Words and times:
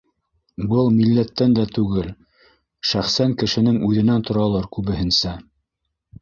Был 0.69 0.87
милләттән 0.93 1.53
дә 1.59 1.65
түгел, 1.75 2.07
шәхсән 2.93 3.37
кешенең 3.43 3.79
үҙенән 3.91 4.27
торалыр 4.31 4.67
күбеһенсә. 4.79 5.37